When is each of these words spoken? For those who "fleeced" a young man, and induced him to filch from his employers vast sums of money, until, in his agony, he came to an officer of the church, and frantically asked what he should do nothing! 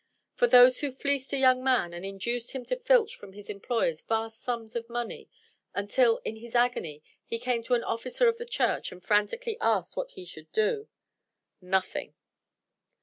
For 0.33 0.47
those 0.47 0.79
who 0.79 0.91
"fleeced" 0.91 1.31
a 1.31 1.37
young 1.37 1.63
man, 1.63 1.93
and 1.93 2.03
induced 2.03 2.53
him 2.53 2.65
to 2.65 2.75
filch 2.79 3.15
from 3.15 3.33
his 3.33 3.51
employers 3.51 4.01
vast 4.01 4.41
sums 4.41 4.75
of 4.75 4.89
money, 4.89 5.29
until, 5.75 6.17
in 6.25 6.37
his 6.37 6.55
agony, 6.55 7.03
he 7.23 7.37
came 7.37 7.61
to 7.65 7.75
an 7.75 7.83
officer 7.83 8.27
of 8.27 8.39
the 8.39 8.47
church, 8.47 8.91
and 8.91 9.03
frantically 9.03 9.59
asked 9.61 9.95
what 9.95 10.13
he 10.13 10.25
should 10.25 10.51
do 10.51 10.87
nothing! 11.61 12.15